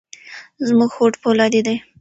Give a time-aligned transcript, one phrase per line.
[0.67, 1.75] زموږ هوډ فولادي دی.